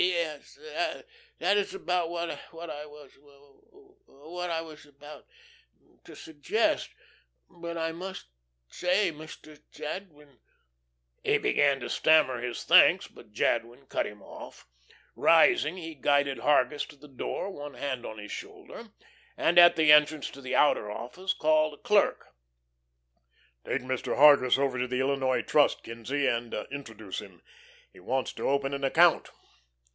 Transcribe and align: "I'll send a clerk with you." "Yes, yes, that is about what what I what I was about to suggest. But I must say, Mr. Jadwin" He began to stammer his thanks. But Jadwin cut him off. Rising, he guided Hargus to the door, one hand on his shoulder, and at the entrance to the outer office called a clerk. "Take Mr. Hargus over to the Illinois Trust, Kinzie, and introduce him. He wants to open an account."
"I'll 0.01 0.07
send 0.07 0.33
a 0.33 0.33
clerk 0.33 0.41
with 0.41 0.63
you." 0.63 0.65
"Yes, 0.65 0.93
yes, 0.95 1.03
that 1.37 1.57
is 1.57 1.73
about 1.75 2.09
what 2.09 2.35
what 2.49 2.71
I 2.71 2.87
what 2.87 4.49
I 4.49 4.61
was 4.61 4.83
about 4.87 5.27
to 6.05 6.15
suggest. 6.15 6.89
But 7.47 7.77
I 7.77 7.91
must 7.91 8.25
say, 8.67 9.11
Mr. 9.11 9.61
Jadwin" 9.71 10.39
He 11.23 11.37
began 11.37 11.79
to 11.81 11.89
stammer 11.89 12.41
his 12.41 12.63
thanks. 12.63 13.05
But 13.05 13.31
Jadwin 13.31 13.85
cut 13.85 14.07
him 14.07 14.23
off. 14.23 14.65
Rising, 15.15 15.77
he 15.77 15.93
guided 15.93 16.39
Hargus 16.39 16.87
to 16.87 16.95
the 16.95 17.07
door, 17.07 17.51
one 17.51 17.75
hand 17.75 18.03
on 18.03 18.17
his 18.17 18.31
shoulder, 18.31 18.87
and 19.37 19.59
at 19.59 19.75
the 19.75 19.91
entrance 19.91 20.31
to 20.31 20.41
the 20.41 20.55
outer 20.55 20.89
office 20.89 21.33
called 21.33 21.75
a 21.75 21.83
clerk. 21.83 22.33
"Take 23.65 23.83
Mr. 23.83 24.15
Hargus 24.17 24.57
over 24.57 24.79
to 24.79 24.87
the 24.87 24.99
Illinois 24.99 25.43
Trust, 25.43 25.83
Kinzie, 25.83 26.25
and 26.25 26.55
introduce 26.71 27.19
him. 27.21 27.43
He 27.93 27.99
wants 27.99 28.33
to 28.33 28.49
open 28.49 28.73
an 28.73 28.83
account." 28.83 29.29